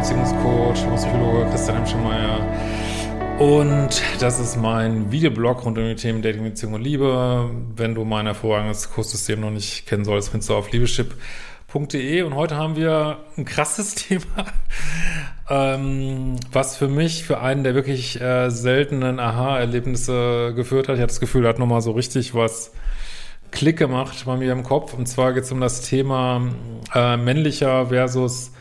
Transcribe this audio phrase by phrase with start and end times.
[0.00, 2.40] Beziehungscoach, Psychologe Christian Hemschemeyer.
[3.38, 7.50] Und das ist mein Videoblog rund um die Themen Dating, Beziehung und Liebe.
[7.76, 12.22] Wenn du mein hervorragendes Kurssystem noch nicht kennen solltest, findest du auf liebeschip.de.
[12.22, 14.46] Und heute haben wir ein krasses Thema,
[15.50, 20.94] ähm, was für mich für einen der wirklich äh, seltenen Aha-Erlebnisse geführt hat.
[20.94, 22.72] Ich hatte das Gefühl, da hat nochmal so richtig was
[23.50, 24.94] Klick gemacht bei mir im Kopf.
[24.94, 26.40] Und zwar geht es um das Thema
[26.94, 28.52] äh, männlicher versus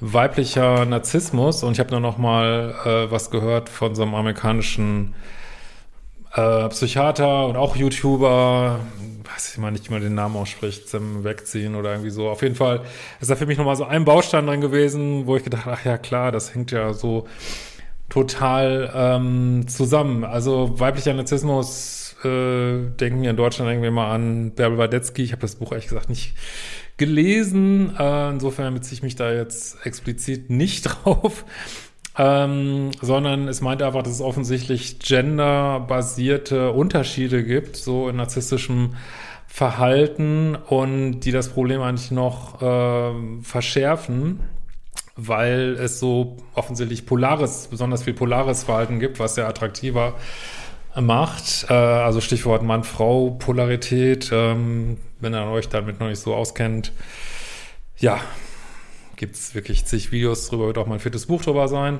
[0.00, 1.62] weiblicher Narzissmus.
[1.62, 5.14] Und ich habe nur noch mal äh, was gehört von so einem amerikanischen
[6.34, 8.80] äh, Psychiater und auch YouTuber,
[9.24, 12.28] weiß ich mal nicht, wie man den Namen ausspricht, zum Wegziehen oder irgendwie so.
[12.28, 12.82] Auf jeden Fall
[13.20, 15.84] ist da für mich noch mal so ein Baustein drin gewesen, wo ich gedacht, ach
[15.84, 17.26] ja klar, das hängt ja so
[18.08, 20.24] total ähm, zusammen.
[20.24, 25.22] Also weiblicher Narzissmus äh, denken wir in Deutschland irgendwie mal an Bärbel Wadetzky.
[25.22, 26.34] Ich habe das Buch ehrlich gesagt nicht
[26.96, 27.94] gelesen.
[27.98, 31.44] Äh, insofern beziehe ich mich da jetzt explizit nicht drauf.
[32.18, 38.94] Ähm, sondern es meint einfach, dass es offensichtlich genderbasierte Unterschiede gibt, so in narzisstischem
[39.46, 44.40] Verhalten und die das Problem eigentlich noch äh, verschärfen,
[45.14, 50.14] weil es so offensichtlich polares, besonders viel polares Verhalten gibt, was sehr attraktiver
[51.00, 51.66] macht.
[51.68, 54.30] Äh, also Stichwort Mann-Frau-Polarität.
[54.32, 56.92] Ähm, wenn ihr euch damit noch nicht so auskennt,
[57.98, 58.20] ja,
[59.16, 61.98] gibt es wirklich zig Videos drüber, wird auch mein viertes Buch drüber sein.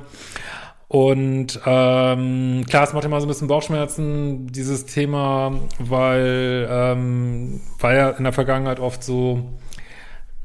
[0.89, 7.95] Und ähm, klar, es macht immer so ein bisschen Bauchschmerzen, dieses Thema, weil, ähm, war
[7.95, 9.51] ja in der Vergangenheit oft so,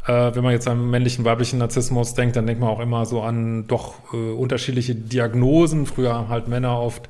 [0.08, 3.22] äh, wenn man jetzt an männlichen, weiblichen Narzissmus denkt, dann denkt man auch immer so
[3.22, 5.86] an doch äh, unterschiedliche Diagnosen.
[5.86, 7.08] Früher haben halt Männer oft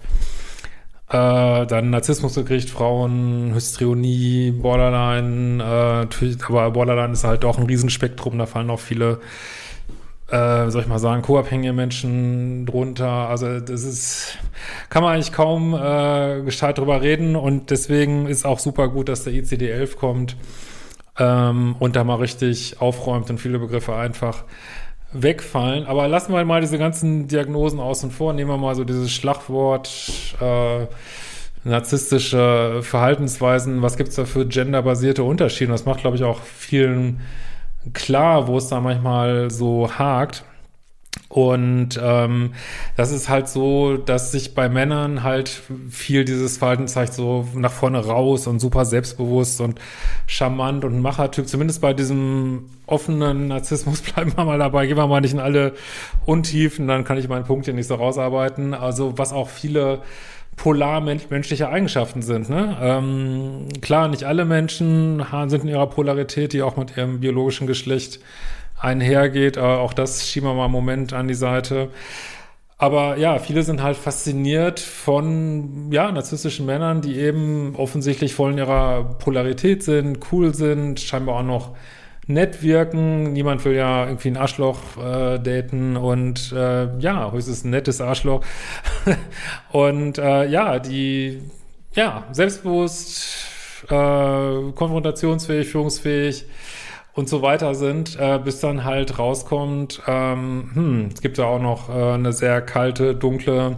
[1.12, 8.38] äh, dann Narzissmus gekriegt, Frauen, Hystrionie, Borderline, äh, aber Borderline ist halt auch ein Riesenspektrum,
[8.38, 9.20] da fallen auch viele,
[10.30, 13.10] äh, soll ich mal sagen, co-abhängige Menschen drunter.
[13.28, 14.38] Also das ist,
[14.90, 19.26] kann man eigentlich kaum äh, gescheit drüber reden und deswegen ist auch super gut, dass
[19.26, 20.38] der ICD-11 kommt
[21.20, 24.46] ähm, und da mal richtig aufräumt und viele Begriffe einfach
[25.14, 25.86] wegfallen.
[25.86, 28.34] Aber lassen wir mal diese ganzen Diagnosen außen vor.
[28.34, 29.90] Nehmen wir mal so dieses Schlagwort
[30.40, 30.88] äh,
[31.64, 33.82] narzisstische Verhaltensweisen.
[33.82, 35.72] Was gibt's da für genderbasierte Unterschiede?
[35.72, 37.22] Das macht, glaube ich, auch vielen
[37.94, 40.44] klar, wo es da manchmal so hakt.
[41.28, 42.54] Und ähm,
[42.98, 47.72] das ist halt so, dass sich bei Männern halt viel dieses Verhalten zeigt, so nach
[47.72, 49.80] vorne raus und super selbstbewusst und
[50.28, 51.48] charmant und Machertyp.
[51.48, 55.74] Zumindest bei diesem offenen Narzissmus bleiben wir mal dabei, gehen wir mal nicht in alle
[56.26, 58.74] Untiefen, dann kann ich meinen Punkt hier nicht so rausarbeiten.
[58.74, 60.02] Also was auch viele
[60.58, 62.50] polar menschliche Eigenschaften sind.
[62.50, 62.78] Ne?
[62.82, 68.20] Ähm, klar, nicht alle Menschen sind in ihrer Polarität, die auch mit ihrem biologischen Geschlecht
[68.82, 69.58] einhergeht.
[69.58, 71.90] Auch das schieben wir mal einen Moment an die Seite.
[72.82, 78.58] Aber ja, viele sind halt fasziniert von, ja, narzisstischen Männern, die eben offensichtlich voll in
[78.58, 81.76] ihrer Polarität sind, cool sind, scheinbar auch noch
[82.26, 83.34] nett wirken.
[83.34, 88.44] Niemand will ja irgendwie ein Arschloch äh, daten und äh, ja, höchstens ein nettes Arschloch.
[89.72, 91.42] und äh, ja, die,
[91.94, 93.46] ja, selbstbewusst,
[93.90, 96.46] äh, konfrontationsfähig, führungsfähig,
[97.14, 101.60] und so weiter sind, äh, bis dann halt rauskommt, ähm, hm, es gibt ja auch
[101.60, 103.78] noch äh, eine sehr kalte, dunkle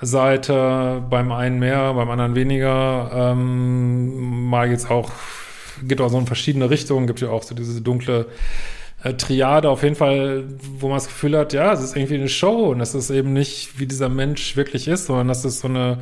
[0.00, 3.10] Seite, beim einen mehr, beim anderen weniger.
[3.12, 5.10] Ähm, mal jetzt auch,
[5.82, 8.26] geht auch so in verschiedene Richtungen, gibt ja auch so diese dunkle
[9.02, 10.44] äh, Triade, auf jeden Fall,
[10.78, 13.32] wo man das Gefühl hat, ja, es ist irgendwie eine Show und das ist eben
[13.32, 15.98] nicht, wie dieser Mensch wirklich ist, sondern das ist so eine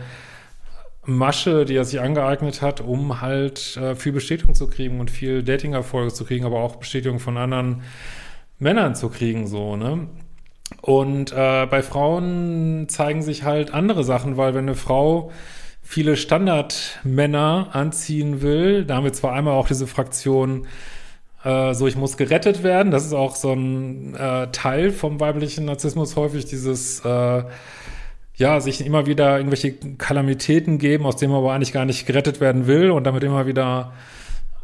[1.07, 5.43] Masche, die er sich angeeignet hat, um halt äh, viel Bestätigung zu kriegen und viel
[5.43, 7.83] Dating-Erfolge zu kriegen, aber auch Bestätigung von anderen
[8.59, 10.09] Männern zu kriegen, so, ne?
[10.83, 15.31] Und äh, bei Frauen zeigen sich halt andere Sachen, weil wenn eine Frau
[15.81, 20.67] viele Standardmänner anziehen will, da haben wir zwar einmal auch diese Fraktion
[21.45, 22.91] äh, so ich muss gerettet werden.
[22.91, 27.45] Das ist auch so ein äh, Teil vom weiblichen Narzissmus häufig, dieses äh,
[28.37, 32.41] ja, sich immer wieder irgendwelche Kalamitäten geben, aus denen man aber eigentlich gar nicht gerettet
[32.41, 33.93] werden will und damit immer wieder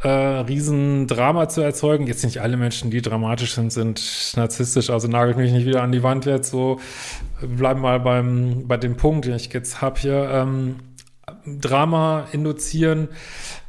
[0.03, 2.07] äh, Riesendrama zu erzeugen.
[2.07, 5.93] Jetzt nicht alle Menschen, die dramatisch sind, sind narzisstisch, also nagelt mich nicht wieder an
[5.93, 6.81] die Wand jetzt so.
[7.41, 10.29] Bleiben mal beim, bei dem Punkt, den ich jetzt habe hier.
[10.31, 10.77] Ähm,
[11.47, 13.09] Drama induzieren,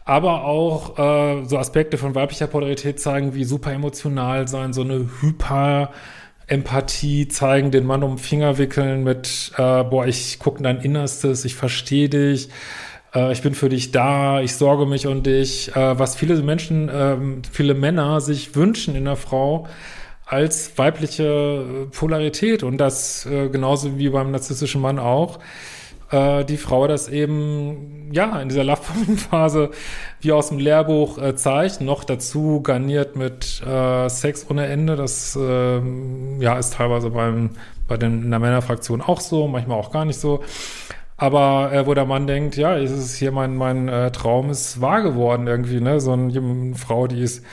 [0.04, 5.10] aber auch äh, so Aspekte von weiblicher Polarität zeigen, wie super emotional sein, so eine
[5.22, 5.92] Hyper-
[6.48, 11.45] Empathie zeigen, den Mann um den Finger wickeln mit, äh, boah, ich gucke dein Innerstes,
[11.45, 12.50] ich verstehe dich,
[13.13, 16.90] äh, ich bin für dich da, ich sorge mich um dich, äh, was viele Menschen,
[16.90, 17.18] äh,
[17.51, 19.68] viele Männer sich wünschen in der Frau
[20.25, 22.63] als weibliche Polarität.
[22.63, 25.40] Und das äh, genauso wie beim narzisstischen Mann auch
[26.13, 29.71] äh, die Frau das eben, ja, in dieser Love-Phase
[30.21, 34.95] wie aus dem Lehrbuch äh, zeigt, noch dazu garniert mit äh, Sex ohne Ende.
[34.95, 35.81] Das äh,
[36.39, 37.51] ja, ist teilweise beim,
[37.88, 40.44] bei den, in der Männerfraktion auch so, manchmal auch gar nicht so.
[41.18, 44.81] Aber äh, wo der Mann denkt, ja, es ist hier mein, mein äh, Traum ist
[44.81, 46.00] wahr geworden irgendwie, ne?
[46.00, 47.44] So eine, eine Frau, die ist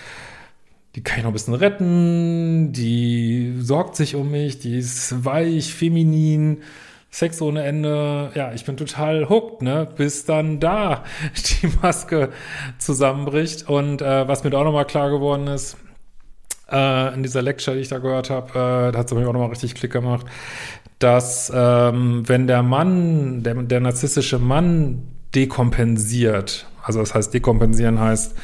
[0.96, 5.72] die kann ich noch ein bisschen retten, die sorgt sich um mich, die ist weich,
[5.72, 6.62] feminin,
[7.10, 11.04] Sex ohne Ende, ja, ich bin total hooked, ne, bis dann da
[11.62, 12.30] die Maske
[12.78, 13.68] zusammenbricht.
[13.68, 15.76] Und äh, was mir da auch nochmal klar geworden ist,
[16.70, 19.32] äh, in dieser Lecture, die ich da gehört habe, äh, da hat es mir auch
[19.32, 20.26] nochmal richtig Klick gemacht,
[21.00, 25.02] dass ähm, wenn der Mann, der, der narzisstische Mann
[25.34, 28.36] dekompensiert, also das heißt, dekompensieren heißt,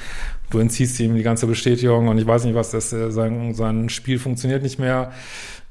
[0.50, 3.88] du entziehst ihm die ganze Bestätigung und ich weiß nicht, was das, äh, sein, sein
[3.88, 5.12] Spiel funktioniert nicht mehr,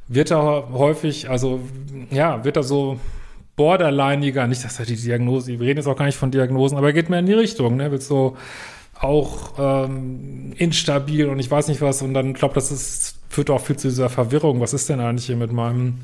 [0.07, 1.59] wird er häufig, also
[2.11, 2.99] ja, wird er so
[3.55, 6.87] borderlineiger, nicht, dass er die Diagnose, wir reden jetzt auch gar nicht von Diagnosen, aber
[6.87, 8.35] er geht mehr in die Richtung, ne, wird so
[8.99, 13.61] auch ähm, instabil und ich weiß nicht was und dann glaube das ist, führt auch
[13.61, 15.99] viel zu dieser Verwirrung, was ist denn eigentlich hier mit meinem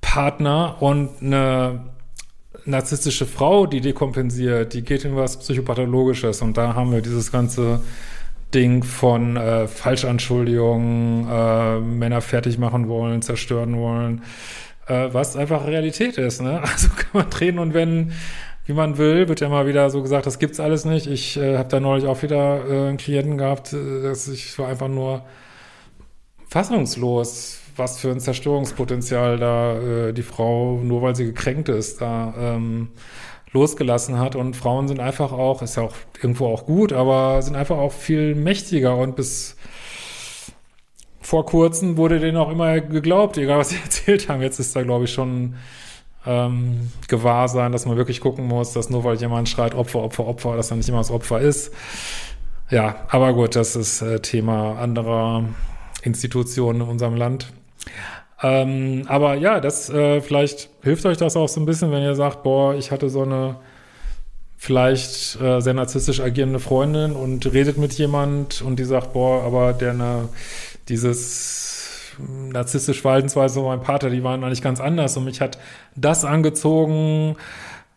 [0.00, 0.76] Partner?
[0.80, 1.80] Und eine
[2.64, 7.80] narzisstische Frau, die dekompensiert, die geht in was Psychopathologisches und da haben wir dieses ganze
[8.54, 14.22] Ding von äh, Falschanschuldigungen, äh, Männer fertig machen wollen, zerstören wollen,
[14.86, 16.40] äh, was einfach Realität ist.
[16.40, 16.60] Ne?
[16.62, 18.12] Also kann man drehen und wenden,
[18.64, 19.28] wie man will.
[19.28, 21.06] Wird ja mal wieder so gesagt, das gibt's alles nicht.
[21.06, 24.68] Ich äh, habe da neulich auch wieder äh, einen Klienten gehabt, äh, dass ich war
[24.68, 25.24] einfach nur
[26.48, 32.34] fassungslos, was für ein Zerstörungspotenzial da äh, die Frau, nur weil sie gekränkt ist, da
[32.38, 32.88] ähm,
[33.52, 34.36] losgelassen hat.
[34.36, 37.92] Und Frauen sind einfach auch, ist ja auch irgendwo auch gut, aber sind einfach auch
[37.92, 39.56] viel mächtiger und bis
[41.20, 44.42] vor kurzem wurde denen auch immer geglaubt, egal was sie erzählt haben.
[44.42, 45.56] Jetzt ist da, glaube ich, schon
[46.26, 50.26] ähm, gewahr sein, dass man wirklich gucken muss, dass nur weil jemand schreit Opfer, Opfer,
[50.26, 51.72] Opfer, dass er nicht immer das Opfer ist.
[52.70, 55.44] Ja, aber gut, das ist äh, Thema anderer
[56.02, 57.52] Institutionen in unserem Land.
[58.42, 62.14] Ähm, aber ja, das äh, vielleicht hilft euch das auch so ein bisschen, wenn ihr
[62.14, 63.56] sagt, boah, ich hatte so eine
[64.56, 69.72] vielleicht äh, sehr narzisstisch agierende Freundin und redet mit jemand und die sagt, boah, aber
[69.72, 70.28] der ne,
[70.88, 75.58] dieses narzisstische Verhaltensweise von meinem Vater, die waren eigentlich ganz anders und mich hat
[75.94, 77.36] das angezogen,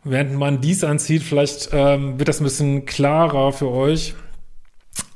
[0.03, 4.15] während man dies anzieht, vielleicht ähm, wird das ein bisschen klarer für euch.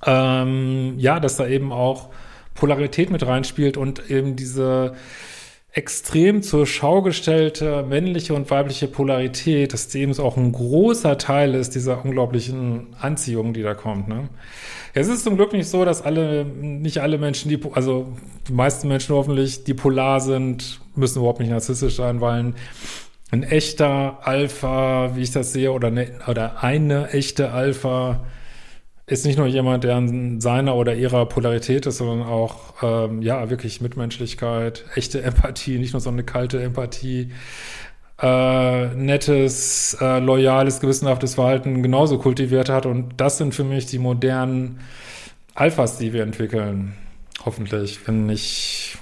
[0.06, 2.10] Ähm, ja, dass da eben auch
[2.56, 4.96] Polarität mit reinspielt und eben diese
[5.76, 11.54] extrem zur Schau gestellte männliche und weibliche Polarität, dass die eben auch ein großer Teil
[11.54, 14.08] ist dieser unglaublichen Anziehung, die da kommt.
[14.08, 14.30] Ne?
[14.94, 18.08] Es ist zum Glück nicht so, dass alle, nicht alle Menschen, die, also
[18.48, 22.54] die meisten Menschen hoffentlich, die polar sind, müssen überhaupt nicht narzisstisch sein, weil
[23.32, 28.22] ein, echter Alpha, wie ich das sehe, oder eine, oder eine echte Alpha
[29.08, 33.50] ist nicht nur jemand, der an seiner oder ihrer Polarität ist, sondern auch, ähm, ja,
[33.50, 37.32] wirklich Mitmenschlichkeit, echte Empathie, nicht nur so eine kalte Empathie,
[38.22, 42.86] äh, nettes, äh, loyales, gewissenhaftes Verhalten genauso kultiviert hat.
[42.88, 44.80] Und das sind für mich die modernen
[45.54, 46.94] Alphas, die wir entwickeln.
[47.46, 48.98] Hoffentlich, wenn nicht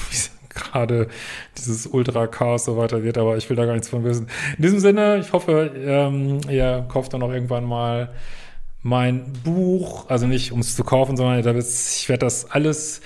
[0.50, 1.08] gerade
[1.56, 4.28] dieses Ultra-Chaos so weiter wird, aber ich will da gar nichts von wissen.
[4.56, 8.10] In diesem Sinne, ich hoffe, ähm, ihr kauft dann auch irgendwann mal
[8.82, 13.00] mein Buch, also nicht um es zu kaufen, sondern ich werde das alles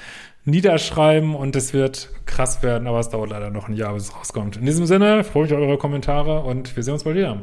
[0.44, 4.16] niederschreiben und es wird krass werden, aber es dauert leider noch ein Jahr, bis es
[4.16, 4.56] rauskommt.
[4.56, 7.42] In diesem Sinne freue ich mich auf eure Kommentare und wir sehen uns bald wieder.